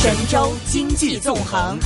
[0.00, 1.76] 神州经济纵横。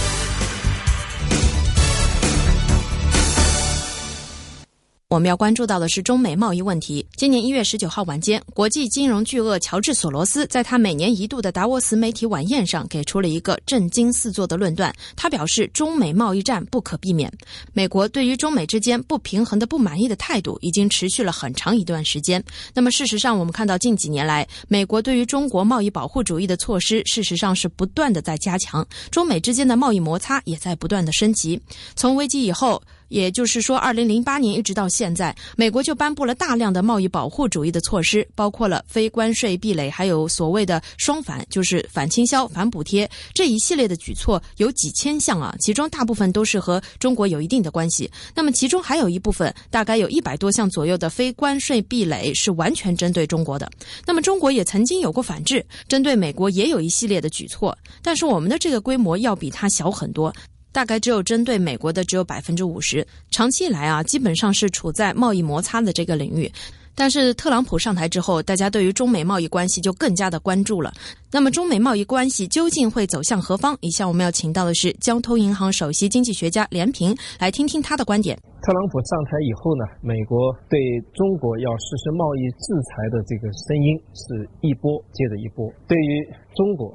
[5.13, 7.05] 我们要关注到的是中美贸易问题。
[7.17, 14.91] 今年一月十九号晚间，国际金融巨鳄乔治·索罗斯在他每年一度的达沃斯媒体晚宴上，给出了一个震惊四座的论断。
[15.15, 17.31] 他表示，中美贸易战不可避免。
[17.75, 22.43] 美国对于中美之间不平衡的不满意的态度已经持续了很长一段时间。
[22.73, 31.61] 那么，事实上，我们看到近几年来，美国对于中国贸易保护主义的措施，事实上是不断的在加强，中美之间的贸易摩擦也在不断的升级。
[31.95, 32.83] 从危机以后。
[33.13, 48.11] 也就是说，二零零八年一直到现在，美国就颁布了大量的贸易保护主义的措施，包括了非关税壁垒，还有所谓的双反，就是反倾销、反补贴这一系列的举措，有几千项啊，其中大部分都是和中国有一定的关系。
[48.35, 53.71] 那么其中还有一部分，大概有一百多项左右的非关税壁垒是完全针对中国的。
[54.07, 60.33] 那么中国也曾经有过反制，针对美国也有一系列的举措，但是我们的这个规模要比它小很多。
[60.73, 66.51] 大概只有针对美国的只有百分之五十，长期以来啊，基本上是处在贸易摩擦的这个领域。
[66.95, 70.93] 但是特朗普上台之后，大家对于中美贸易关系就更加的关注了。
[71.31, 73.75] 那么中美贸易关系究竟会走向何方？
[73.81, 78.37] 以下我们要请到的是交通银行首席经济学家连平，来听听他的观点。
[78.61, 80.79] 特朗普上台以后呢，美国对
[81.15, 85.73] 中国要实施贸易制裁的这个声音是一波接着一波。
[85.89, 86.23] 对于
[86.55, 86.93] 中国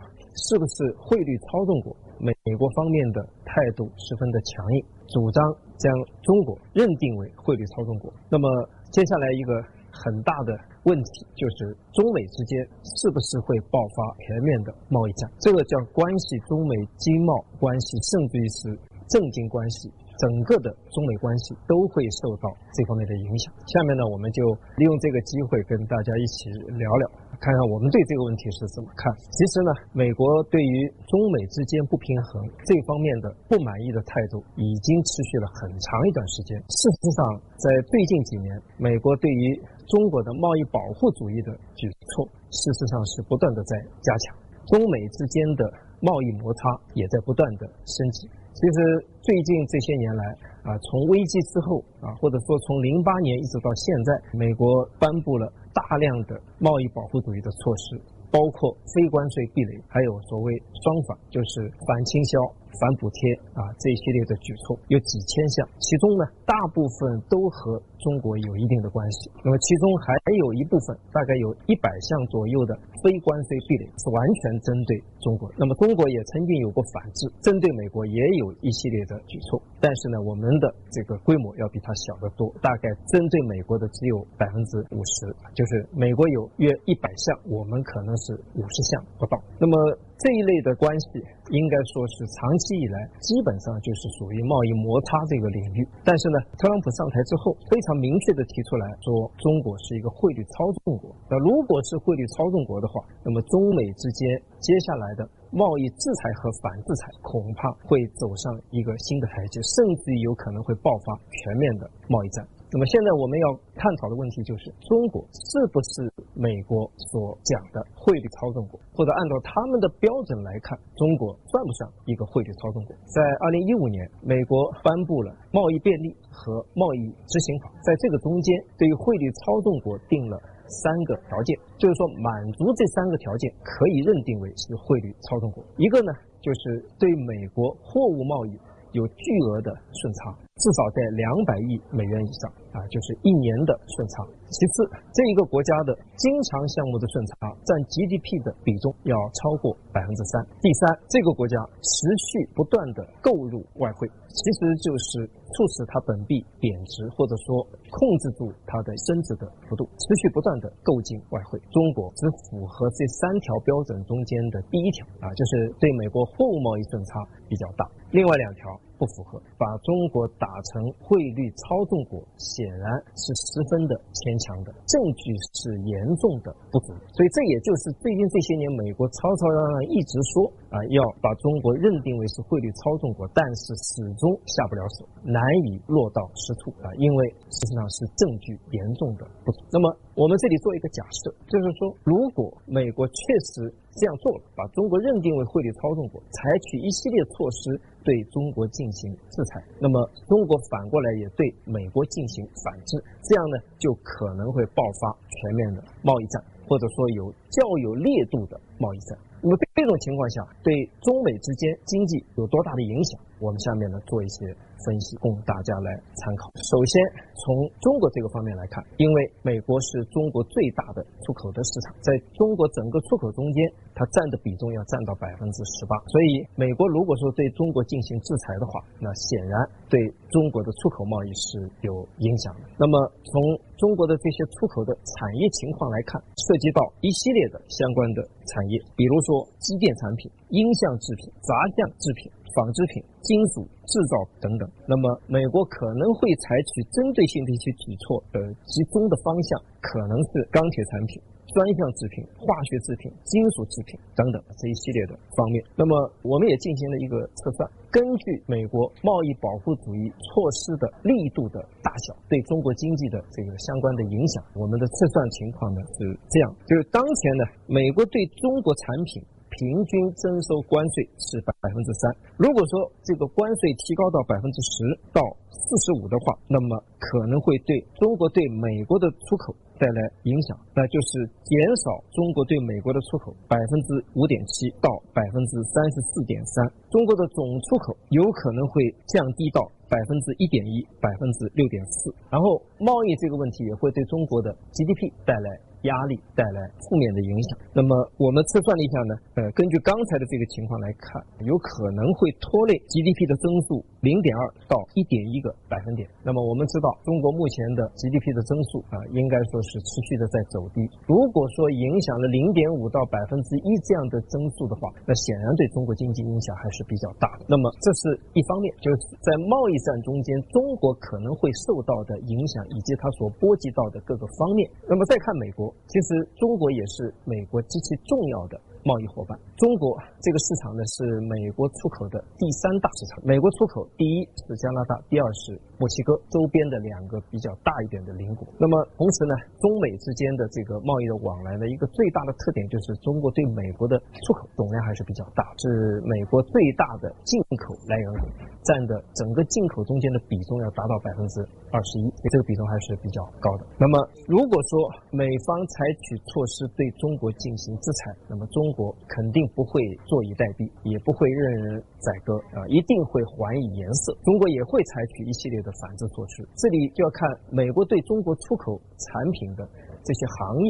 [0.48, 1.98] 是不是汇率操纵国？
[2.20, 5.44] 美国方面的态度十分的强硬，主张
[5.78, 5.92] 将
[6.24, 8.12] 中国认定为汇率操纵国。
[8.30, 8.48] 那么
[8.92, 15.30] 接下来一个很大的问题就是中美之间是不是会爆发全面的贸易战？
[15.40, 18.80] 这个叫关系中美经贸关系，甚至于是
[19.10, 19.92] 政经关系。
[20.18, 23.54] 整个的中美关系都会受到这方面的影响。
[23.70, 24.42] 下面呢，我们就
[24.82, 27.06] 利用这个机会跟大家一起聊聊，
[27.38, 29.14] 看看我们对这个问题是怎么看。
[29.30, 30.74] 其实呢，美国对于
[31.06, 36.58] 中美之间不平衡这方面的不满意的态度已经持续了很长一段时间。
[36.58, 37.22] 事实上，
[37.62, 39.54] 在最近几年，美国对于
[39.86, 41.86] 中国的贸易保护主义的举
[42.18, 44.36] 措，事实上是不断的在加强，
[44.74, 45.64] 中美之间的
[46.02, 46.60] 贸易摩擦
[46.94, 48.30] 也在不断的升级。
[48.58, 50.24] 其实最近这些年来
[50.66, 54.66] 啊，从危机之后啊，或者说从零八年一直到现在，美国
[54.98, 55.46] 颁布了
[55.78, 58.02] 大量的贸易保护主义的措施，
[58.34, 60.52] 包括非关税壁垒，还有所谓
[60.82, 62.40] 双反，就是反倾销。
[62.80, 69.30] 反补贴啊，这一系列的举措有几千项，其中呢，大部分都和中国有一定的关系。
[69.44, 70.14] 那么其中还
[70.46, 75.50] 有一部分，大概有一百项左右的非关税壁垒是完全针对中国。
[75.58, 79.62] 那么中国也曾经有过反制，针对美国也有一系列的举措。
[79.80, 89.42] 但是呢，我们的这个规模要比它小得多，大概针对美国的只有百分之五十，就是美国有约一百项，我们可能是五十项不到。
[89.60, 91.24] 那么这一类的关系。
[91.48, 101.08] 应该说是长期以来基本上就是属于贸易摩擦这个领域，但是呢，特朗普上台之后非常明确的提出来说，中国是一个汇率操纵国。
[101.32, 104.28] 那如果是汇率操纵国的话，那么中美之间
[104.60, 105.24] 接下来的
[105.56, 112.44] 贸易制裁和反制裁恐怕会走上一个新的台阶，甚至于有可能会爆发全面的贸易战。
[112.68, 113.48] 那么现在我们要
[113.80, 118.76] 探讨的问题就是，中国是不是美国所讲的汇率操纵国？
[118.92, 122.92] 或者按照他们的标准来看，中国算不算一个汇率操纵国？
[123.08, 130.36] 在二零一五年，美国颁布了贸易便利和贸易执行法，在这个中间，对于汇率操纵国定了
[130.68, 135.64] 三个条件，就是说满足这三个条件可以认定为是汇率操纵国。
[135.78, 136.12] 一个呢，
[136.44, 138.60] 就是对美国货物贸易
[138.92, 140.47] 有巨额的顺差。
[140.58, 144.26] 至少在两百亿美元以上啊，就是一年的顺差。
[144.50, 150.42] 其次，这一个国家的经常项目的顺差占 GDP 的比重要超过百分之三。
[150.64, 161.60] 第三，这个国家持续不断的购入外汇，其实就是促使它本币贬值，或者说控制住它的升值的幅度，持续不断的购进外汇。
[161.70, 167.86] 中国只符合这三条标准中间的第一条啊，就是对美国货物贸易顺差比较大。
[168.10, 168.74] 另外两条。
[168.98, 176.94] 不符合，把中国打成汇率操纵国，显然是十分的牵强的，证据是严重的不足。
[177.14, 187.20] 所以这也就是最近这些年美国吵吵嚷嚷一直说啊，要把中国认定为是汇率操纵国，但是始终下不了手，难以落到实处啊，因为
[187.50, 189.64] 事实上是证据严重的不足。
[189.72, 189.86] 那么
[190.16, 193.14] 我们这里做一个假设，就是说，如果美国确
[193.54, 193.74] 实。
[193.98, 196.38] 这样做了，把中国认定为汇率操纵国，采
[196.70, 199.98] 取一系列措施对中国进行制裁，那么
[200.28, 209.18] 中国反过来也对美国进行反制，这样呢就可能会爆发全面的贸易战，或者说有较有烈度的贸易战。
[209.42, 213.20] 那么这种情况下，对中美之间经济有多大的影响？
[213.40, 214.46] 我们下面呢做一些
[214.86, 216.50] 分析，供大家来参考。
[216.70, 217.02] 首先
[217.34, 223.62] 从中国这个方面来看，因为美国是中国最大的出口的市场，在中国整个出口中间，
[223.94, 225.98] 它占的比重要占到百分之十八。
[226.08, 229.54] 所以，美国如果说对中国进行制裁的话，那显然
[229.90, 229.98] 对
[230.30, 232.70] 中国的出口贸易是有影响的。
[232.78, 233.34] 那么从
[233.78, 238.22] 中国的这些出口的产业情况来看，涉及到一系列的相关的
[238.54, 242.32] 产业，比如说机电产品、音像制品、杂项制品。
[242.56, 251.22] 纺织品、金属制造等等，那么美国可能会采取针对性的一些举措，呃，集中的方向可能是钢铁产品、
[251.54, 253.94] 专项制品、化学制品、金属制品。
[254.18, 255.62] 等等这一系列的方面。
[255.78, 269.22] 那么我们也进行了一个测算，根据美国贸易保护主义措施的力度的大小对中国经济的这个相关的影响，我们的测算情况呢是这样：就是当前呢，美国对中国产品。
[269.58, 272.14] 平均征收关税是百分之三。
[272.38, 275.18] 如果说这个关税提高到百分之十到
[275.50, 279.50] 四十五的话，那么可能会对中国对美国的出口
[279.82, 280.00] 带来
[280.30, 286.62] 影响，那就是减少中国对美国的出口百分之五点七到百分之三十四点三。
[286.94, 292.14] 中国的总出口有可能会降低到百分之一点一、百分之六点四。
[292.30, 295.67] 然后贸易这个问题也会对中国的 GDP 带来。
[295.84, 297.50] 压力带来负面的影响。
[297.74, 306.08] 那么我们测算了一下呢，呃，根据刚才的这个情况来看，有可能会拖累 GDP 的增速零点二到一点一个百分点。
[306.26, 310.82] 那么我们知道，中国目前的 GDP 的增速啊，应该说是持续的在走低。
[311.06, 317.46] 如果说影响了零点五到百分之一这样的增速的话，那显然对中国经济影响还是比较大的。
[317.48, 324.66] 那么这是一方面，就是在贸易战中间，中国可能会受到的影响以及它所波及到的各个方面。
[324.90, 325.67] 那么再看美国。
[325.88, 329.36] 其实中国也是美国极其重要的贸易伙伴。
[329.60, 333.20] 中国这个市场呢是美国出口的第三大市场。
[333.28, 338.48] 美国出口第一是加拿大，第二是墨西哥周边的两个比较大一点的邻国。
[338.56, 348.24] 那么同时呢，中美之间的这个贸易的往来呢，一个最大的特点就是中国对美国的出口总量还是比较大，是美国最大的进口来源国，
[348.64, 351.44] 占的整个进口中间的比重要达到百分之
[351.76, 353.68] 二十一，这个比重还是比较高的。
[353.76, 354.00] 那么
[354.32, 354.72] 如果说
[355.12, 364.14] 美方采取措施对中国进行制裁，那么中国肯定不会坐以待毙，也不会任人宰割啊，一定会还以颜色。
[364.22, 366.46] 中国也会采取一系列的反制措施。
[366.54, 367.20] 这里就要看
[367.50, 369.66] 美国对中国出口产品的
[370.06, 370.40] 这些行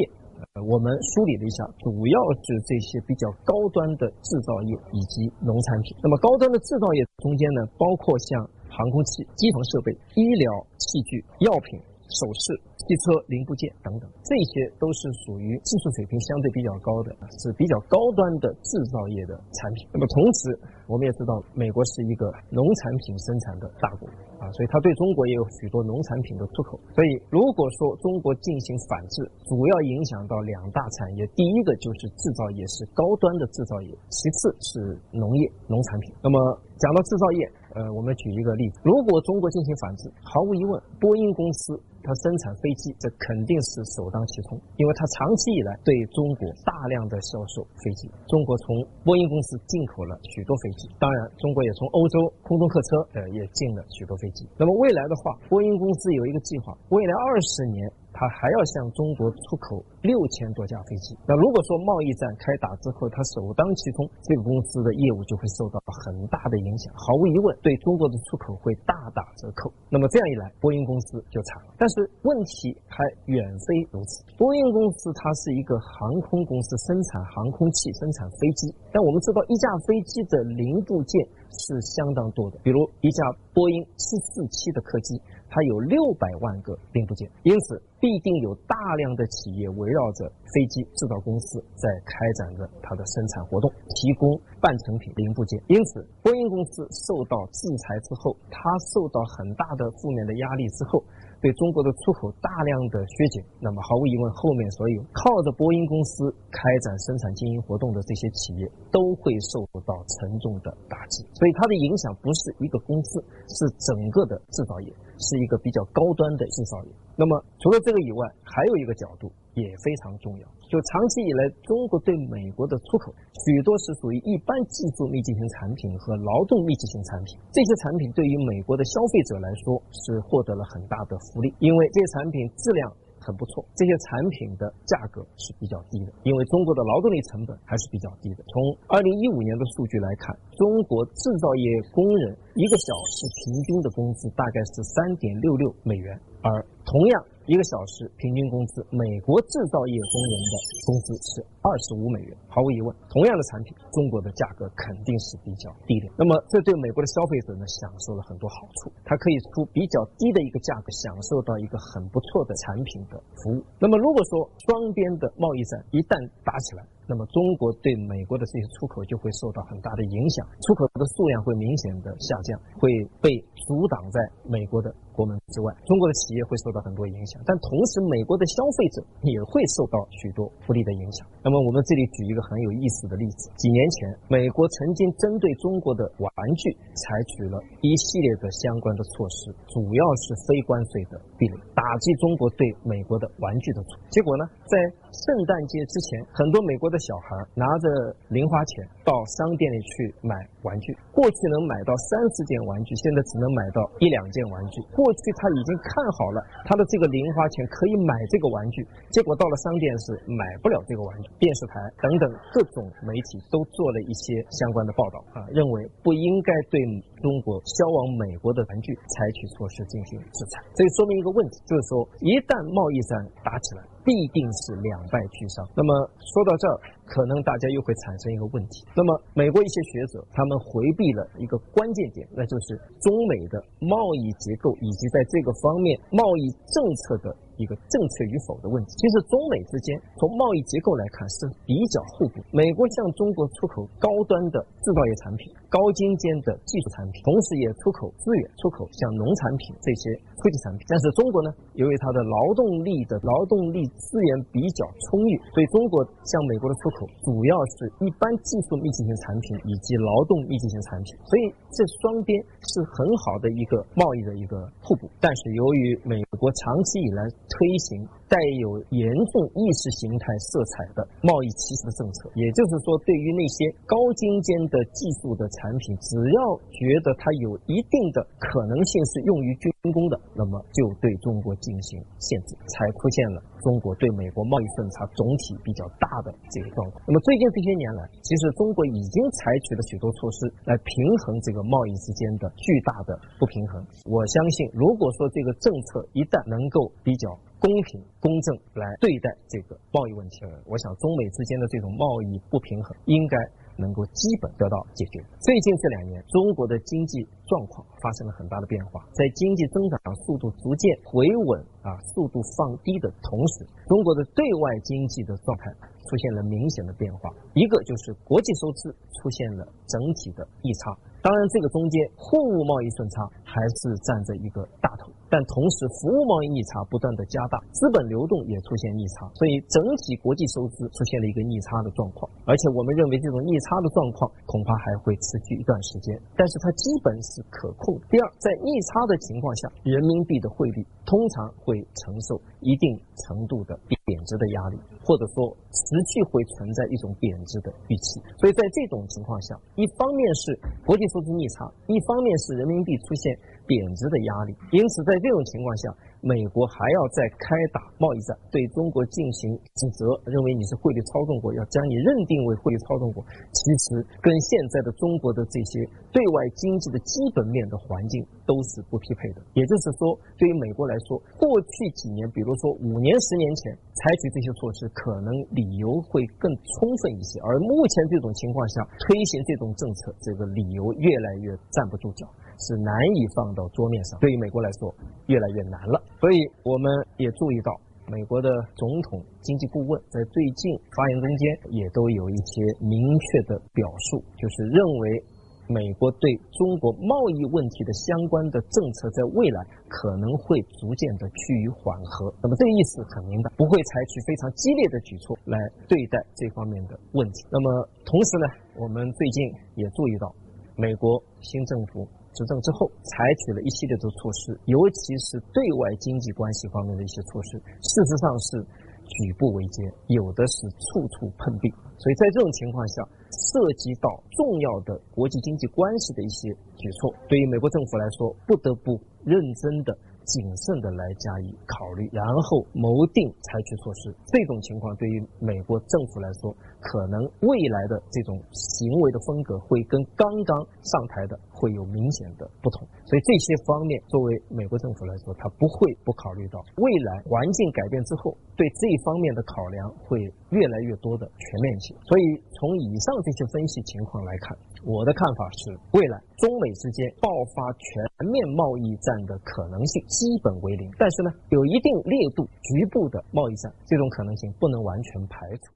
[0.64, 5.92] 我们梳理了一下，主要是这些比较高端的制造业以及农产品。
[6.00, 8.40] 那么高端的制造业中间呢，包括像
[8.72, 10.48] 航空器、机床设备、医疗
[10.80, 11.76] 器具、药品。
[12.08, 17.12] 首饰、汽车零部件等等，这些都是属于技术水平相对比较高的，
[17.44, 19.86] 是比较高端的制造业的产品。
[19.92, 20.56] 那么同时，
[20.88, 24.08] 我们也知道，美国是一个农产品生产的大国
[24.40, 26.80] 啊，所以它对中国也有许多农产品的出口。
[26.96, 36.14] 所以，如果说中国进行反制，主要影响到两大产业，第一个就是制造业，是高端的制造业；其次是农业、农产品。
[36.22, 36.38] 那么
[36.78, 37.40] 讲到制造业，
[37.78, 41.78] 呃，我们举一个例子，如果中国进行反制，毫无疑问，波音公司。
[42.00, 48.08] 它生产飞机，这肯定是首当其冲，因为它长期以来对中国大量的销售飞机。
[48.26, 54.48] 中国从波音公司进口了许多飞机，当然，中国也从欧洲空中客车呃也进了许多飞机。
[54.56, 57.92] 那么未来的话，波音公司有一个计划，未来二十年。
[58.18, 61.14] 它还要向中国出口六千多架飞机。
[61.22, 66.90] 那如果说贸易战开打之后，它首当其冲，这个公司的业务就会受到很大的影响。
[66.98, 69.70] 毫无疑问，对中国的出口会大打折扣。
[69.86, 71.70] 那么这样一来，波音公司就惨了。
[71.78, 74.26] 但是问题还远非如此。
[74.34, 78.74] 波音公司它是一个航空公司，生产航空器、生产飞机。
[78.90, 81.22] 但我们知道，一架飞机的零部件
[81.54, 83.22] 是相当多的，比如一架
[83.54, 85.22] 波音七四七的客机。
[85.50, 95.60] 它有六百万个零部件，因此必定有大量的企业围绕着飞机制造公司在开展着它的生产活动，提供半成品零部件。
[95.68, 98.58] 因此，波音公司受到制裁之后，它
[98.94, 101.02] 受到很大的负面的压力之后。
[101.40, 111.22] 对中国的出口大量的削减，那么毫无疑问，后面所有靠着波音公司开展生产经营活动的这些企业都会受到沉重的打击。
[111.38, 116.92] 所以它的影响不是一个公司，是整个的制造业，是一个比较高端的制造业。
[117.16, 120.46] 那么除了这个以外，还有一个角度也非常重要。
[120.68, 123.10] 就长期以来，中国对美国的出口
[123.42, 127.40] 许多是属于一般技术密集型产品和劳动密集型产品。
[127.50, 132.92] 这些产品对于美国的消费者来说是获得了很大的福利，因为这些产品质量。
[133.28, 138.40] 很不错，这些产品的价格是比较低的，因为中国的劳动力成本还是比较低的。
[138.48, 138.56] 从
[138.88, 146.48] 二零一五年的数据来看，中国制造业工人一个小时平均的工资大概是三点六六美元，而
[146.88, 147.20] 同样。
[147.48, 152.36] 一个小时平均工资，美国制造业工人的工资是二十五美元。
[152.44, 156.12] 毫无疑问，同样的产品，中国的价格肯定是比较低的。
[156.12, 158.92] 那么，这对美国的消费者呢，享受了很多好处。
[159.00, 163.64] 他可以出比较低的一个价格，享受到一个很不错的产品的服务。
[163.80, 172.92] 那么，如果说双边的贸易战一旦打起来，那么中国对美国的这些出口就会受到很大的影响，出口的数量会明显的下降，会
[173.24, 173.32] 被
[173.64, 175.72] 阻挡在美国的国门之外。
[175.88, 181.24] 中国的企业会受到很多影响，但同时美国的消费者也会受到许多不利的影响。
[181.40, 186.28] 那么我们这里举一个很有意思的例子：几年前，美国曾经针对中国的玩
[186.60, 193.96] 具采取了一系列的相关的措施，主要是非关税的壁垒，打击中国对美国的玩具的出。
[194.12, 194.76] 结果呢，在
[195.24, 197.86] 圣诞节之前，很多美国的小孩拿着
[198.28, 200.92] 零花钱到商店里去买玩具。
[201.14, 204.82] 过去能买到三四件玩具，现在只能买到一两件玩具。
[204.94, 211.30] 过去他已经看好了他的这个零花钱可以买这个玩具，结果到了商店是买不了这个玩具。
[211.38, 216.78] 电视台等等各种媒体都做了一些相关的报道啊，认为不应该对
[217.18, 220.62] 中国销往美国的玩具采取措施进行制裁。
[220.74, 223.12] 这说明一个问题，就是说一旦贸易战
[223.42, 223.82] 打起来。
[224.08, 225.60] 必定是两败俱伤。
[225.76, 226.74] 那么说到这儿，
[227.08, 228.84] 可能大家又会产生一个问题。
[228.94, 237.34] 那么美国一些学者他们回避了一个关键点，那就是中美的贸易结构以及在这个方面贸易政策的。
[237.58, 238.94] 一个正确与否的问题。
[238.94, 242.38] 其实中美之间从贸易结构来看是比较互补。
[242.54, 250.86] 美国向中国出口高端的制造业产品、高精尖的技术产品，同时也出口资源、出口像农产品这些科技产品。
[250.86, 255.98] 但是中国呢，由于它的劳动力的劳动力资源比较充裕，所以中国
[256.30, 261.14] 向美国的出口主要是一般技术密集型产品以及劳动密集型产品。
[261.26, 265.10] 所以这双边是很好的一个贸易的一个互补。
[265.20, 287.00] 但是由于美国长期以来推行带有严重意识形态色彩的贸易歧视的政策，也就是说，对于那些高精尖的技术的产品，只要觉得它有一定的可能性是用于军工的，那么就对中国进行限制，才出现了中国对美国贸易顺差总体比较大的这个状况。
[287.08, 290.92] 那么最近这些年来，其实中国已经采取了许多措施来平
[291.24, 293.80] 衡这个贸易之间的巨大的不平衡。
[294.04, 297.32] 我相信，如果说这个政策一旦能够比较。
[297.60, 303.36] 公平公正来对待这个贸易问题，我想中美之间的这种贸易不平衡应该
[303.76, 305.18] 能够基本得到解决。
[305.42, 315.70] 最近这两年，中国的经济状况发生了很大的变化，在经济增长速度逐渐回稳啊，速度放低的同时，中国的对外经济的状态
[316.06, 317.30] 出现了明显的变化。
[317.54, 325.08] 一个就是国际收支出现了整体的逆差，当然这个中间货物贸易顺差还是占着一个大头。
[325.32, 332.24] 但同时，服务贸易逆差不断的加大，资本流动也出现逆差，所以整体国际收支出现了一个逆差的状况。
[332.44, 337.96] 而且，我们认为这种逆差的状况恐怕还会持续一段时间，但是它基本是可控。
[338.08, 348.20] 第二，在逆差的情况下，人民币的汇率通常会承受一定程度的贬值的压力，或者说持续会存在一种贬值的预期。
[348.40, 350.56] 所以在这种情况下，一方面是
[350.88, 353.36] 国际收支逆差，一方面是人民币出现。
[353.68, 355.94] 贬值的压力，因此在这种情况下。
[356.28, 363.24] 美国还要再开打贸易战，对中国进行指责，认为你是汇率操纵国，要将你认定为汇率操纵国。
[363.48, 365.80] 其实跟现在的中国的这些
[366.12, 369.40] 对外经济的基本面的环境都是不匹配的。
[369.56, 382.28] 也就是说，对于美国来说，过去几年，比如说五年、十年前采取这些措施，可能理由会更充分一些，而目前这种情况下推行这种政策，这个理由越来越站不住脚，
[382.68, 384.20] 是难以放到桌面上。
[384.20, 384.92] 对于美国来说，
[385.32, 385.96] 越来越难了。
[386.20, 387.70] 所以我们也注意到，
[388.10, 395.22] 美国的总统经济顾问在最近发言中间也都有一些明确的表述，就是认为
[395.70, 402.34] 美国对中国贸易问题的相关的政策在未来可能会逐渐的趋于缓和。
[402.42, 405.56] 那么这个意思很明白，不会采取非常激烈的举措来
[405.86, 407.44] 对待这方面的问题。
[407.52, 410.34] 那么同时呢，我们最近也注意到，
[410.74, 412.08] 美国新政府。
[412.34, 418.62] 执政之后，采取了一系列的措施，尤其是对外经济关系方面的一些措施，事实上是
[419.08, 421.68] 举步维艰，有的是处处碰壁。
[421.98, 429.96] 所以在这种情况下，涉及到重要的国际经济关系的一些举措，对于美国政府来说，不得不认真的
[430.28, 434.12] 谨慎的来加以考虑，然后谋定采取措施。
[434.28, 436.52] 这种情况对于美国政府来说，
[436.84, 437.16] 可能
[437.48, 440.52] 未来的这种行为的风格会跟刚刚
[440.84, 442.86] 上台的会有明显的不同。
[443.08, 450.20] 所以这些方面，作为美国政府来说，他不会不考虑到未来环境改变之后，对这一方面的考量会
[450.52, 451.96] 越来越多的全面性。
[452.04, 454.56] 所以从以上这些分析情况来看。
[454.84, 465.72] 我的看法是，未来中美之间爆发全面贸易战的可能性基本为零，但是呢，有一定烈度、局部的贸易战，这种可能性不能完全排除。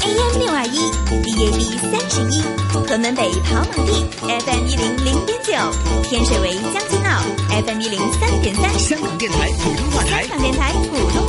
[0.00, 0.76] AM 六二一
[1.24, 1.60] ，DAB
[1.90, 5.54] 三十一，河门北跑马地，FM 一零零点九，
[6.02, 7.22] 天水围将军澳
[7.64, 11.24] ，FM 一零三点三，香港电台普通话台，香港电台普通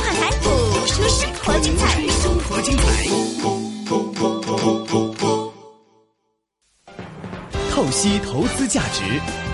[0.84, 3.06] 生活精彩，生活精彩，
[7.70, 9.04] 透析投资价值，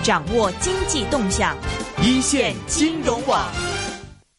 [0.01, 1.55] 掌握经济动向，
[2.01, 3.47] 一线金融网。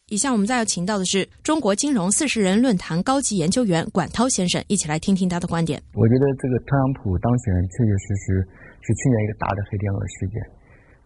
[0.07, 5.81] 以下我们再要请到的是中国金融四十人论坛高级研究员管涛先生，一起来听听他的观点。
[5.93, 8.47] 我觉得这个特朗普当选确确实实
[8.81, 10.43] 是去年一个大的黑天鹅事件，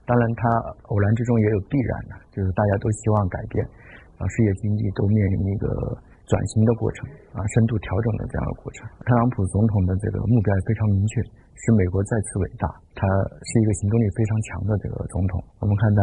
[0.07, 0.49] 当然他
[0.89, 3.63] 偶然之中也有必然的，就是大家都希望改变，
[4.17, 5.67] 啊，世界经济都面临一个
[6.25, 8.87] 转型的过程，啊，深度调整的这样的过程。
[9.05, 11.21] 特朗普总统的这个目标也非常明确，
[11.55, 12.67] 使美国再次伟大。
[12.95, 13.03] 他
[13.43, 15.43] 是一个行动力非常强的这个总统。
[15.59, 16.01] 我们看他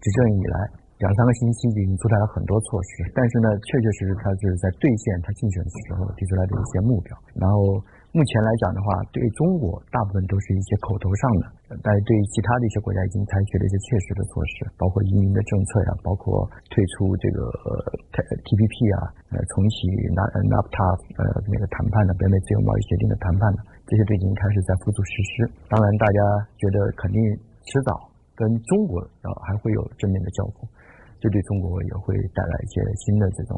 [0.00, 0.82] 执政以来。
[1.02, 7.10] 两三个星期已经出台了很多措施，但是呢，确确实实他就是在兑现他竞选的时候提出来的一些目标。
[7.34, 17.40] 然后目前来讲的话，对中国大部分都是一些口头上的，但是对其他的一些国家已经采取了一些切实的措施，包括移民的政策呀，包括退出这个
[18.12, 25.48] T P P 啊，呃，重启 NAFTA 呃那个谈判的北美自由贸易协定的谈判的，这些都已经开始在付诸实施。
[25.72, 26.20] 当然，大家
[26.60, 27.16] 觉得肯定
[27.64, 27.96] 迟早
[28.36, 30.68] 跟中国啊还会有正面的交锋。
[31.16, 33.56] 这对中国也会带来一些新的这种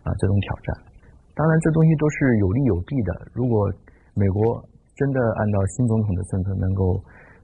[0.00, 0.91] 啊这种挑战。
[1.34, 3.10] 当然，这东西都是有利有弊的。
[3.32, 3.64] 如果
[4.12, 4.60] 美国
[4.96, 7.00] 真的按照新总统的政策，能够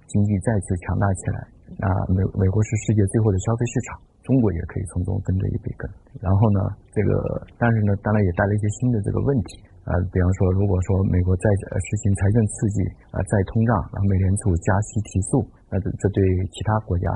[0.06, 1.38] 经济再次强大起来，
[1.80, 3.96] 那美美国是世界最后的消费市场，
[4.28, 5.88] 中国也可以从中分得一杯羹。
[6.20, 6.60] 然后呢，
[6.92, 11.48] 这个但是呢，当然也带来一些新的这个问题啊，比方说，如果说美国再
[11.80, 12.84] 实行财政刺激
[13.16, 15.40] 啊，再通胀，然后美联储加息提速，
[15.72, 16.20] 那这这对
[16.52, 17.08] 其他国家。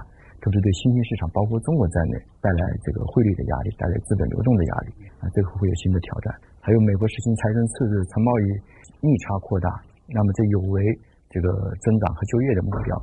[0.43, 4.91] 特别对新兴市场，包括中国在内，带来这个汇率的压力，带来资本流动的压力
[5.23, 6.35] 啊，这个会有新的挑战。
[6.63, 8.47] 还有美国实行财政刺激，从贸易
[9.03, 9.67] 逆差扩大，
[10.07, 10.79] 那么这有违
[11.27, 11.51] 这个
[11.83, 12.95] 增长和就业的目标。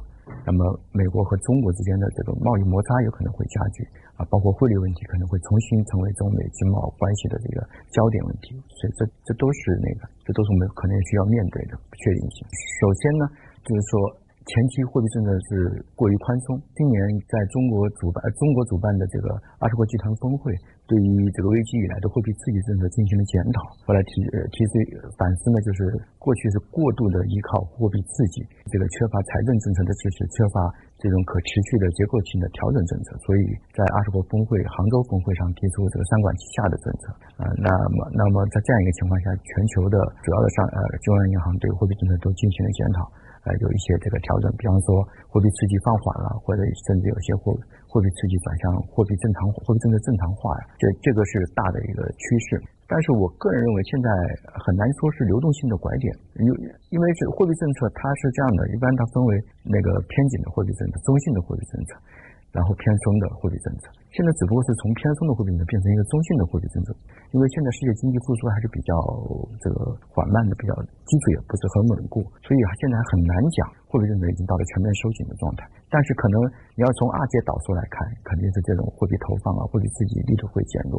[0.47, 0.63] 那么
[0.95, 3.83] 美国和中国之间的这个贸易摩擦有可能会加剧
[4.15, 8.55] 啊，包括汇率问题可能会重新成为中美经贸关系的这个焦点问题。
[8.79, 12.47] 所以这这都是那个，这都是我们可能需要面对的不确定性。
[12.79, 13.27] 首先呢，
[13.67, 14.23] 就是说。
[14.49, 16.57] 前期货币政策是过于宽松。
[16.73, 16.97] 今年
[17.29, 20.49] 在中国主办中国主办的这个二十国集团峰会，
[20.89, 23.61] 对于这个危机以来的货币刺激政策进行了检讨。
[23.85, 24.73] 后来提呃提出
[25.13, 28.41] 反思呢，就是过去是过度的依靠货币刺激，
[28.73, 30.65] 这个缺乏财政政策的支持，缺乏
[30.97, 33.13] 这种可持续的结构性的调整政策。
[33.21, 33.45] 所以
[33.77, 37.13] 在二十国峰会杭州峰会上提出这个三管齐下的政策。
[37.37, 43.05] 啊，那么那么在这样一个情况下，全球的主要的上呃中央银行对货币政策都进行了检讨。
[43.47, 44.99] 呃，有一些这个调整，比方说
[45.31, 47.55] 货币刺激放缓了，或者甚至有些货
[47.87, 52.61] 货币刺激转向货币正常货币政策正常化呀，这这个是大的一个趋势。
[52.89, 54.09] 但是我个人认为，现在
[54.65, 56.09] 很难说是流动性的拐点，
[56.41, 56.45] 因
[56.89, 61.95] 因为是货币政策它是这样的，一般它分为那个偏紧的货币政策、中性的货币政策，
[62.51, 63.93] 然后偏松的货币政策。
[64.09, 66.89] 现在只不过是从偏松的货币政策变成一个中性的货币政策，
[67.29, 68.97] 因为现在世界经济复苏还是比较
[69.61, 70.73] 这个缓慢的，比较
[71.05, 75.63] 基础也不是很稳固，所以现在很难讲货币政策已经到了全面收紧的状态。
[75.93, 76.35] 但是可能
[76.73, 80.97] 你要从二阶导数来看，肯定是这种货币投放啊、货币刺激力度会减弱。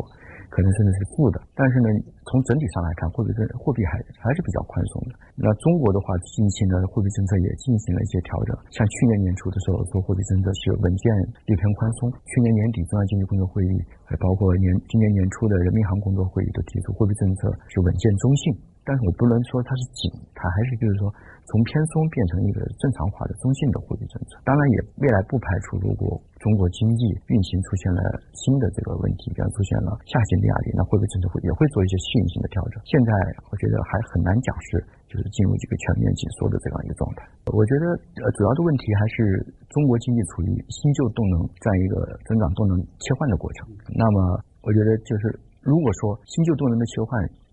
[0.50, 1.88] 可能甚至是负的，但是呢，
[2.26, 5.14] 从整体上来看，货币政货币还还是比较宽松的。
[5.38, 8.50] 那中国的话，近期呢，货币政策也进行了一些调整。
[8.74, 11.06] 像去年年初的时候，说货币政策是稳健
[11.46, 12.10] 略偏宽松。
[12.26, 18.52] 去年年底中央经济工作会议，还包括年今年年初的人民银行工作会议都提出，货币政策是稳健中性。
[18.84, 21.12] 但是我不能说它是紧，它还是就是说。
[21.50, 27.98] 从偏松变成一个正常化的中性的货币政策，当然也未来不排除，如果中国经济运行出现了
[28.38, 32.78] 新的这个问题，比方出现了下行的压力，那货币政策会也会做一些适应性的调整。
[32.86, 33.10] 现在
[33.50, 34.78] 我觉得还很难讲是
[35.10, 37.26] 就是进入一个全面紧缩的这样一个状态。
[37.50, 39.42] 我觉得呃主要的问题还是
[39.74, 43.66] 中国经济处于新旧动能这样一个增长动能切换的过程。
[43.90, 45.34] 那么我觉得就是
[45.66, 47.10] 如果说新旧动能的切换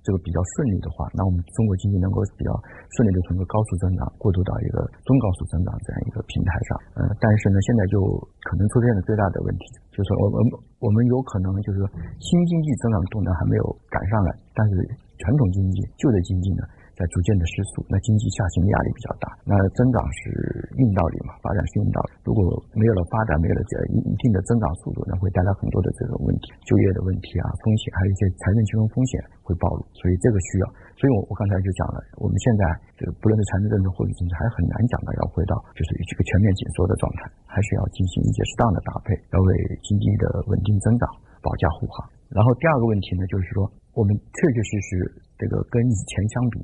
[0.08, 2.56] 这个比较顺利的话，那我们中国经济能够比较
[2.96, 6.70] 顺利的从一个高速增长过渡到一个中高速增长这样一个平台上。
[6.96, 8.00] 嗯，但是呢，现在就
[8.48, 10.40] 可能出现的最大的问题，就是我们
[10.80, 11.84] 我们有可能就是
[12.24, 14.80] 新经济增长动能还没有赶上来，但是
[15.20, 16.64] 传统经济、旧的经济呢？
[16.98, 19.30] 在逐渐的失速，那经济下行的压力比较大。
[19.46, 20.34] 那增长是
[20.82, 22.18] 硬道理嘛，发展是硬道理。
[22.26, 22.42] 如果
[22.74, 29.86] 没有了发展，没有了这一一定的增长速度，那会带来很多的这种问题，就业的问题啊，风险，还有一些财政金融风险会暴露。
[29.94, 30.66] 所以这个需要，
[30.98, 32.66] 所以我我刚才就讲了，我们现在
[32.98, 39.50] 这个不论是财政政策、货币政策，还很难讲到要回到就是这个全面紧缩的状态，还是要进行一些适当的搭配，要为
[39.86, 41.06] 经济的稳定增长
[41.46, 42.10] 保驾护航。
[42.34, 44.90] 然后第二个问题呢，就是说我们确确实实
[45.38, 46.58] 这个跟以前相比。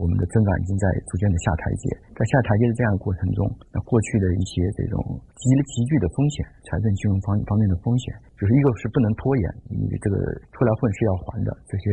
[0.00, 4.96] 我们的增长已经在逐渐的下台阶，在下台阶的这样的过程中，那过去的一些这种
[5.36, 8.08] 急急剧的风险，财政金融方方面的风险，
[8.40, 10.16] 就是一个是不能拖延，你这个
[10.56, 11.92] 出来混是要还的，这些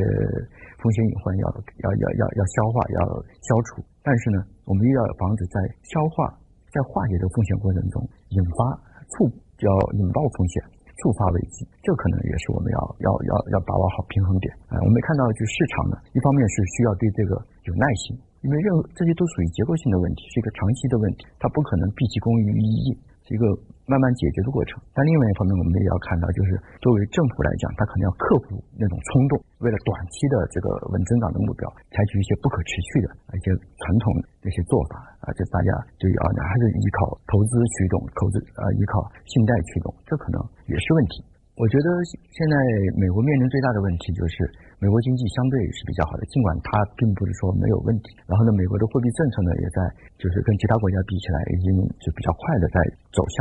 [0.80, 1.46] 风险隐患要
[1.84, 3.00] 要要要要消化要
[3.44, 6.32] 消除，但是呢，我们又要防止在消化
[6.72, 8.00] 在化解的风险过程中
[8.32, 8.72] 引发
[9.12, 9.28] 触
[9.68, 10.64] 要引爆风险。
[10.98, 14.82] 触发危机，这可能也是我们要要要要把握好平衡点啊。
[14.82, 17.38] 我们看到，就市场呢，一方面是需要对这个
[17.70, 22.98] 有耐心，因为任何这些都属于结构性的问题，是一个长期的问题，它不可能毕其功于一役。
[23.28, 23.44] 是一个
[23.84, 40.40] 慢慢解决的过程，但另外一方面，我们也要看到，就是作为政府来讲，它可能要克服那种冲动，为了短期的这个稳增长的目标，采取一些不可持续的一些传统的一些做法啊，就大家就要还是依靠投资驱动，投资啊依靠信贷驱动，这可能
[40.72, 41.20] 也是问题。
[41.58, 42.56] 我觉得现在
[42.96, 44.46] 美国面临最大的问题就是
[44.78, 48.14] 美国经济相对是比较好的，尽管它并不是说没有问题。
[48.30, 49.78] 然后呢，美国的货币政策呢也在
[50.22, 51.68] 就是跟其他国家比起来已经
[52.06, 52.78] 是比较快的在
[53.10, 53.38] 走向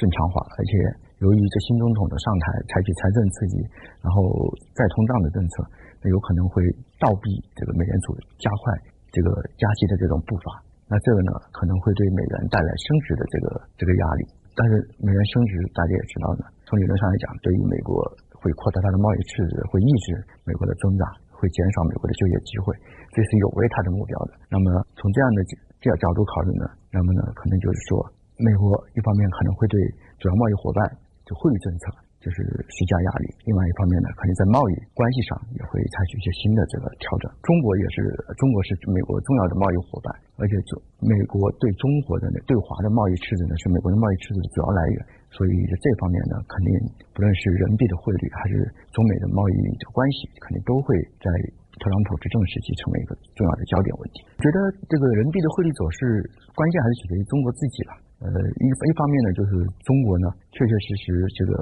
[0.00, 0.72] 正常化，而且
[1.20, 3.60] 由于这新总统的上台，采取财政刺激，
[4.00, 4.24] 然后
[4.72, 5.52] 再通胀的政策，
[6.00, 6.64] 那有可能会
[6.96, 8.72] 倒逼这个美联储加快
[9.12, 9.28] 这个
[9.60, 10.56] 加息的这种步伐。
[10.88, 14.24] 那这个呢可能会对美元带来升值的这个这个压力。
[14.56, 16.44] 但是美元升值，大家也知道呢。
[16.68, 17.96] 从理论上来讲，对于美国
[18.42, 22.74] 会扩大它的贸易赤字，会抑制美国的增长，会减少美国的就业机会，
[23.14, 24.34] 这是有违它的目标的。
[24.50, 25.38] 那么从这样的
[25.78, 28.02] 这样角度考虑呢，那么呢，可能就是说，
[28.42, 29.78] 美国一方面可能会对
[30.18, 30.82] 主要贸易伙伴
[31.22, 32.10] 就汇率政策。
[32.22, 32.38] 就是
[32.70, 37.26] 施加压力，另外一方面呢，可能在贸易关系上也会采取一些新的这个调整。
[37.42, 44.96] 中国也是，中国是美国重要的贸易伙伴，而且中美国对中国的对华的贸易赤字呢，是美国的贸易赤字的主要来源。
[45.32, 46.68] 所以这方面呢，肯定
[47.16, 51.26] 不论是人民币的汇率，还是中美的贸易的关系，肯定都会在
[51.80, 54.22] 特朗普执政时期成为一个重要的焦点问题。
[54.38, 56.20] 觉得这个人民币的汇率走势，
[56.52, 57.92] 关键还是取决于中国自己了。
[58.22, 58.28] 呃，
[58.60, 61.56] 一一方面呢，就是中国呢，确确实实这个。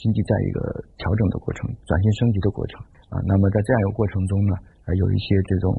[0.00, 0.58] 经济在一个
[0.98, 5.70] 调整的过程、转型升级的过程啊，那么在这样一个过程中呢，啊有一些这种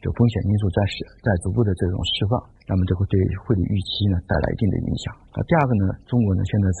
[0.00, 5.12] 就风险因素在是在逐步的这种释放，那么就会对汇率预期呢带来一定的影响。
[5.36, 6.66] 那，第二个呢，中国呢现在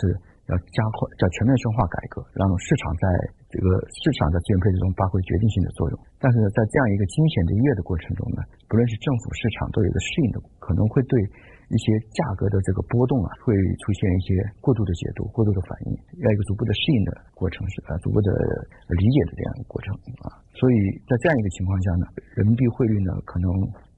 [0.50, 3.04] 要加快叫全面深化改革，让市场在
[3.48, 5.94] 这个市场的资源配置中发挥决定性的作用。
[6.18, 11.14] 但是，在这样一个惊险的跃的过程中呢，不论是政府、市场都有一个适应的，可能会对。
[11.70, 18.34] 一些价格的这个波动啊，会出现一些过度的解读、过度的反应，要一个逐步的适应的过程，是啊，逐步的
[18.98, 19.94] 理解的这样一个过程
[20.26, 20.34] 啊。
[20.58, 20.74] 所以
[21.06, 23.46] 在这样一个情况下呢，人民币汇率呢，可能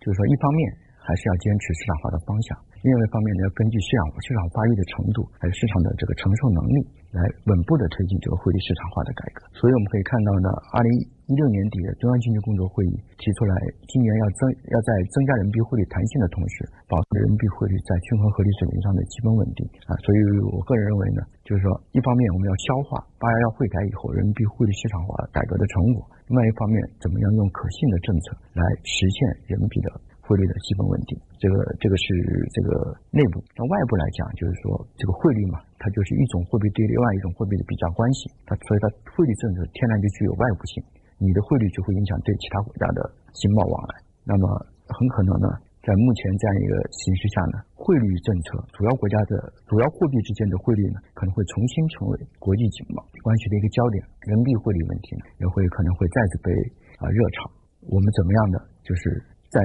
[0.04, 0.60] 就是说，一方面
[1.02, 6.78] 还是要坚持市场化的方向，另外一方面呢，要根据市场市场发育的程度，还有市场的这个承受能力，
[7.10, 9.44] 来稳步的推进这个汇率市场化的改革。
[9.58, 10.90] 所以我们可以看到呢，二零。
[11.30, 13.54] 一六年底的中央经济工作会议提出来，
[13.88, 19.96] 今年要增要在增加人民币汇率弹性的同时，保持人民币汇率在均衡合理水平上的基本稳定啊。
[20.04, 20.18] 所以
[20.52, 29.16] 我个人认为呢，就是说，一方面我们要消化八幺幺汇改以后人民币汇率市场化改革的成果，另外一方面，怎么样用可信的政策来实现
[29.48, 29.88] 人民币的
[30.22, 31.18] 汇率的基本稳定？
[31.42, 32.06] 这个这个是
[32.54, 33.42] 这个内部。
[33.58, 40.80] 那外部来讲，就是说这个汇率嘛，它就是一种货币对另外一种货币的比较关系，它所以它汇率政策天然就具有外部性。
[41.22, 42.98] 你的汇率就会影响对其他国家的
[43.34, 43.94] 经贸往来，
[44.26, 44.46] 那么
[44.90, 45.46] 很可能呢，
[45.86, 49.38] 在目前这样一个形势下呢，汇率政策主要国家的
[49.70, 56.50] 主要货币之间的汇率呢，可能会重新成为国际经贸关系的一个焦点，人民币汇率问题呢，也会可能会再次被
[56.98, 57.50] 啊热炒。
[57.86, 59.62] 我们怎么样的，就是在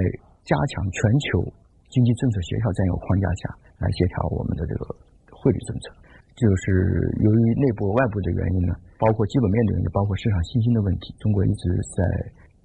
[0.48, 1.44] 加强全球
[1.92, 3.42] 经济政策协调这样一个框架下
[3.84, 4.88] 来协调我们的这个
[5.28, 5.92] 汇率政策，
[6.40, 6.64] 就是
[7.20, 8.74] 由于内部外部的原因呢。
[8.98, 12.02] 包括基本面的原因，包括市场信心的问题，中国一直在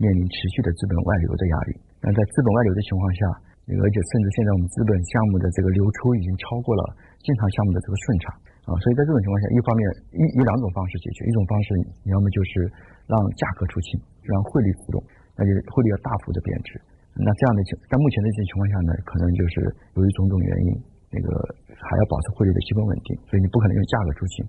[0.01, 1.77] 面临持续的资本外流的压力。
[2.01, 3.21] 那在资本外流的情况下，
[3.69, 6.83] 而且甚至现在我们资本项目的这个流出已经超过了
[7.21, 8.25] 正常项目的这个顺畅
[8.65, 8.73] 啊。
[8.81, 9.83] 所以在这种情况下，一方面
[10.17, 11.69] 一以两种方式解决，一种方式
[12.01, 12.65] 你要么就是
[13.05, 15.05] 让价格出清，让汇率浮动，
[15.37, 16.81] 那就汇率要大幅的贬值。
[17.19, 19.55] 那这样的情，在目前的这种情况下呢，可能就是
[19.95, 20.69] 由于种种原因，
[21.13, 21.29] 那个
[21.69, 24.41] 还要保持汇率的基本稳定，所以你不可能用价格出清，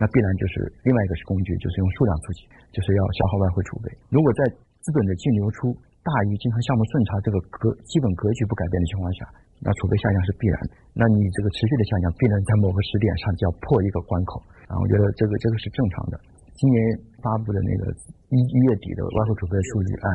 [0.00, 3.92] 那必然就是另外一个是工具，就是用数量出清，就是要消耗外汇储备。
[4.08, 4.48] 如果在
[4.80, 9.28] 资本的净流出大于经常项目顺差这个格基本格局不改变的情况下，
[9.60, 10.56] 那储备下降是必然。
[10.96, 14.40] 那你这个持续的下降，必然在某个时点上就要破一个关口。
[14.70, 16.14] 啊，我觉得这个这个是正常的。
[16.58, 16.78] 今年
[17.22, 17.86] 发布的那个
[18.34, 20.08] 一一月底的外汇储备数据，啊，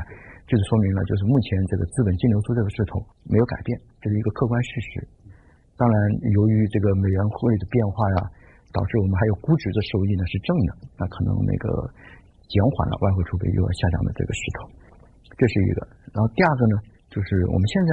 [0.44, 3.00] 就是说明了，就是目前这个资本净流出这个势头
[3.32, 3.72] 没有改变，
[4.04, 5.08] 这是一个客观事实。
[5.80, 5.96] 当然，
[6.36, 8.28] 由于这个美元汇率的变化呀，
[8.76, 11.72] 导致我们还有估值的收益呢是正的，那可能那个
[12.52, 14.68] 减缓了外汇储备又要下降的这个势头，
[15.40, 15.80] 这是一个。
[16.12, 16.76] 然后第二个呢，
[17.08, 17.92] 就是我们现在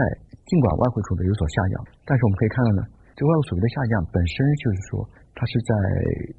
[0.50, 2.82] 尽管外汇储备有所下降，但是我们可以看到呢，
[3.14, 5.06] 这个外汇储备的下降本身就是说。
[5.40, 5.72] 它是在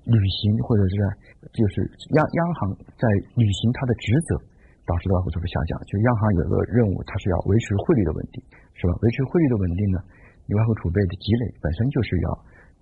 [0.06, 1.06] 履行，或者是在
[1.58, 1.82] 就是
[2.14, 2.70] 央央行
[3.02, 4.38] 在履行它的职责，
[4.86, 5.74] 导致的外汇储备下降。
[5.90, 8.38] 就央行有个任务，它是要维持汇率的稳定，
[8.78, 8.94] 是吧？
[9.02, 9.98] 维持汇率的稳定呢，
[10.46, 12.30] 你外汇储备的积累本身就是要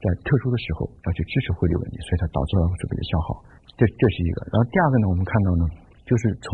[0.04, 3.40] 在特殊的时候要去支持汇率稳定，所以它导致外汇储备的消耗。
[3.80, 4.44] 这这是一个。
[4.52, 5.64] 然后第二个呢，我们看到呢，
[6.04, 6.52] 就是从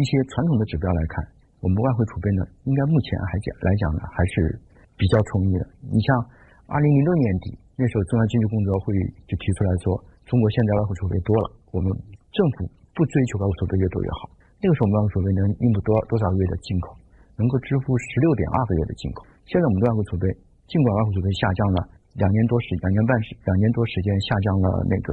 [0.00, 1.20] 一些传统的指标来看，
[1.60, 4.56] 我们外汇储备呢，应该目前还讲来讲呢，还是
[4.96, 5.68] 比较充裕的。
[5.84, 6.08] 你像
[6.72, 7.60] 二零零六年底。
[7.76, 9.96] 那时候中央经济工作会议就提出来说，
[10.28, 11.88] 中国现在外汇储备多了，我们
[12.30, 14.28] 政府不追求外汇储备越多越好。
[14.60, 16.94] 那个时候我们外汇储备能应付多多少个月的进口，
[17.40, 19.24] 能够支付十六点二个月的进口。
[19.48, 20.24] 现在我们的外汇储备，
[20.70, 21.78] 尽管外汇储备下降了
[22.20, 25.10] 两年多时，两年半时，两年多时间下降了那个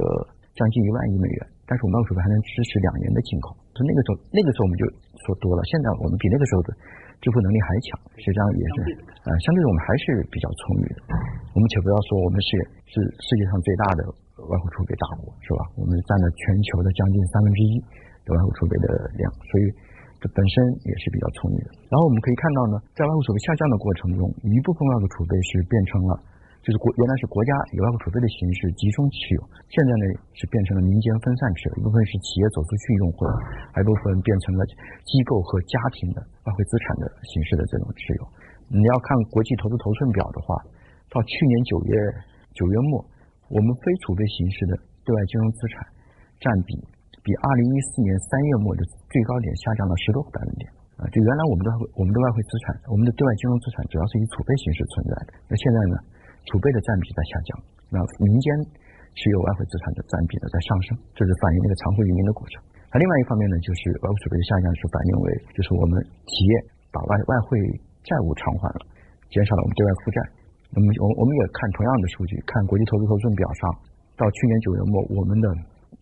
[0.54, 3.56] 将近一万亿美元，但是我们外汇储备还能支持两年的进口。
[3.74, 4.84] 所以那个时候，那个时候我们就
[5.26, 5.60] 说多了。
[5.68, 6.74] 现在我们比那个时候的。
[7.20, 8.96] 支付能力还强，实际上也是，
[9.28, 11.12] 呃，相对我们还是比较充裕的。
[11.52, 12.48] 我们且不要说我们是
[12.88, 14.00] 是世界上最大的
[14.48, 15.68] 外汇储备大国，是吧？
[15.76, 17.76] 我们占了全球的将近三分之一
[18.24, 18.88] 的外汇储备的
[19.20, 19.68] 量，所以
[20.16, 21.76] 这本身也是比较充裕的。
[21.92, 26.12] 然后我们可以看到呢，在外汇储备下降的过程中，一部分外汇储备是变成了。
[26.60, 29.40] 就是国原来是国家以外汇储备的形式集中持有，
[29.72, 30.04] 现在呢
[30.36, 33.24] 是变成了民间分散持有，一部分是企业走出去用户，
[33.72, 34.60] 还一部分变成了
[35.08, 38.22] 机构和家庭的外汇资产的形式的这种持有。
[38.68, 40.52] 你要看国际投资头寸表的话，
[41.08, 41.96] 到去年九月
[42.52, 43.00] 九月末，
[43.48, 45.80] 我们非储备形式的对外金融资产
[46.44, 46.76] 占比
[47.24, 50.68] 比二零一四年三月末的最高点下降了十多个百分点
[51.00, 51.08] 啊！
[51.08, 55.96] 就原来我们的我们的外汇资产，我们的对外金融资产主要是以储备形式存在的，那现在呢？
[56.48, 57.48] 储备的占比在下降，
[57.90, 58.48] 那民间
[59.18, 62.62] 持有外汇资产的占比呢在上升，这是反映那个常汇运营的过程。
[62.90, 66.52] 那另外一方面呢，就是外汇储备的下降是反映为，就是我们企业
[66.90, 67.58] 把外外汇
[68.02, 68.82] 债务偿还了，
[69.30, 70.18] 减少了我们对外负债。
[70.74, 73.62] 那么我我们也看同样的数据，看国际投资头寸表上，
[74.18, 75.46] 到去年九月末，我们的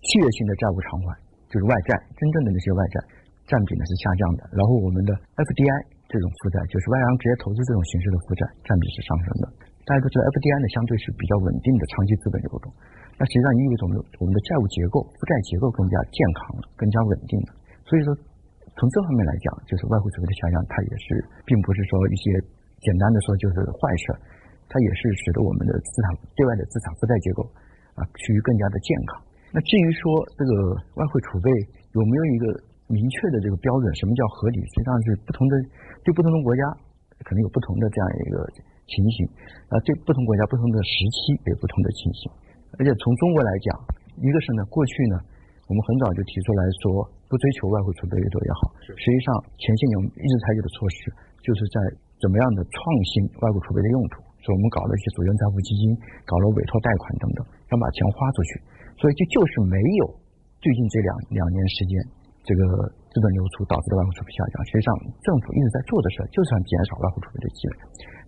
[0.05, 1.16] 契约性的债务偿还，
[1.48, 2.96] 就是外债，真正的那些外债
[3.48, 4.48] 占比呢是下降的。
[4.53, 5.72] 然后我们的 FDI
[6.09, 9.44] 这种负债，就是外洋直接投资这种形式的负债，占比是上升的。
[9.88, 12.68] 大家都知道，FDI 呢相对是比较稳定的长期资本流动，
[13.16, 17.57] 那实际上意味着我们我们的债务结构、负债结构更加健康了，更加稳定了。
[17.88, 18.12] 所以说，
[18.77, 21.16] 从这方面来讲，就是外汇储备的下降，它也是
[21.48, 22.37] 并不是说一些
[22.85, 24.12] 简单的说就是坏事，
[24.68, 27.40] 它也是使得我们的资产对外的资产负债结构
[27.96, 29.16] 啊趋于更加的健康。
[29.57, 30.05] 那至于说
[30.37, 30.53] 这个
[31.01, 31.48] 外汇储备
[31.96, 32.44] 有没有一个
[32.92, 34.61] 明确的这个标准，什么叫合理？
[34.61, 35.57] 实际上是不同的，
[36.05, 36.62] 对不同的国家
[37.24, 38.37] 可能有不同的这样一个。
[38.88, 39.29] 情形
[39.68, 42.27] 啊，对不同国家、不同的时期有不同的情形。
[42.77, 43.68] 而且从中国来讲，
[44.18, 45.20] 一个是呢，过去呢，
[45.68, 48.72] 我们很早就提出来说，不追求外汇储备越多越好。
[48.96, 49.29] 实际上，
[49.61, 51.12] 前些年我们一直采取的措施，
[51.44, 51.77] 就是在
[52.18, 52.81] 怎么样的创
[53.12, 54.24] 新外汇储备的用途。
[54.40, 55.92] 所以我们搞了一些主权财富基金，
[56.24, 58.51] 搞了委托贷款等等，想把钱花出去。
[58.96, 60.05] 所以这就是没有
[60.64, 61.92] 最近这两两年时间
[62.42, 62.62] 这个。
[63.18, 64.94] 资本流出导致的外汇储备下降，实际上
[65.26, 67.74] 政府一直在做的事就是想减少外汇储备的积累。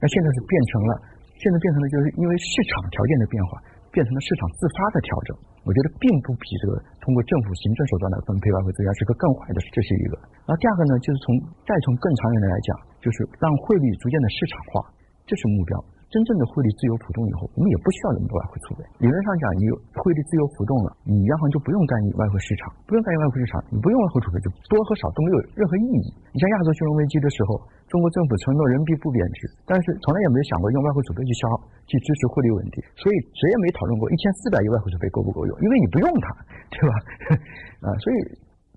[0.03, 0.93] 那现在是变成了，
[1.39, 3.63] 现在变成了就是因为市场条件的变化，
[3.95, 5.39] 变成了市场自发的调整。
[5.63, 10.19] 我觉得并不比这个通过政府行政手段来分配外汇增加是个更坏的，这是一个。
[10.43, 14.91] 然后第二个呢，就是从再从更长远的来讲，就是让汇率逐渐的市场化，
[15.23, 15.79] 这是目标。
[16.11, 18.83] 真正的汇率自由浮动以后，我们也不需要那么多外汇储备。
[18.99, 26.11] 理论上讲，你汇率自由浮动了，你央行就不用干预外汇市场，不用干预外汇市场，你不用外汇储备，就多和少都没有任何意义。
[26.35, 36.27] 你像亚洲金融危机的时候，中国政府承诺人民币不贬值，但是从来也没有想过用外汇储备去消耗、去支持汇率稳定，所以谁也没讨论过一千四百亿外汇储备够不够用，因为你不用它，
[36.75, 36.93] 对吧？
[37.87, 38.17] 啊，所以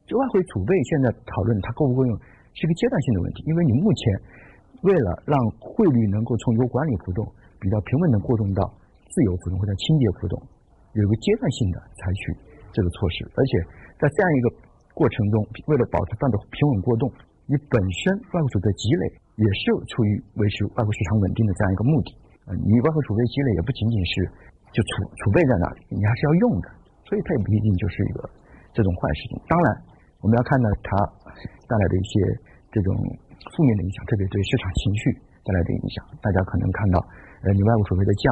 [0.06, 2.14] 就外汇储备现在讨论它够不够用，
[2.54, 4.43] 是一个阶段性的问题，因为你目前。
[4.84, 7.24] 为了让汇率能够从由管理浮动
[7.60, 8.68] 比较平稳的过渡到
[9.08, 10.36] 自由浮动或者清洁浮动，
[10.94, 12.36] 有个阶段性的采取
[12.76, 13.52] 这个措施，而且
[13.96, 14.46] 在这样一个
[14.94, 15.36] 过程中，
[15.68, 17.08] 为了保持它的平稳过渡，
[17.48, 19.04] 你本身外汇储备积累
[19.40, 22.10] 也是有出于维持外汇市场稳定的这样一个目的。
[22.46, 24.14] 呃，你外汇储备积累也不仅仅是
[24.76, 24.92] 就储
[25.24, 26.68] 储备在那里，你还是要用的，
[27.08, 28.30] 所以它也不一定就是一个
[28.76, 29.40] 这种坏事情。
[29.48, 29.66] 当然，
[30.20, 30.92] 我们要看到它
[31.72, 32.14] 带来的一些
[32.68, 32.92] 这种
[33.52, 35.04] 负面的影响，特别对市场情绪
[35.44, 36.00] 带来的影响。
[36.24, 37.04] 大家可能看到，
[37.44, 38.32] 呃，你外部储备的降。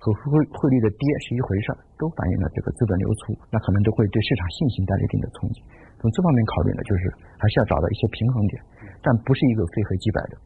[0.00, 5.60] 和汇汇率的跌是一回事儿，都反映了这个资本流出，那可能都会对市场信心带来一定的冲击。
[6.00, 8.56] 从这方面考虑呢，就是还是要找到一些平衡点，
[9.04, 10.40] 但不是一个非黑即白的。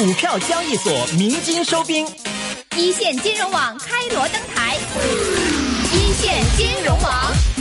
[0.00, 2.08] 股票交易所鸣金收兵，
[2.72, 4.80] 一线金融网开锣登台，
[5.92, 7.53] 一线金融网。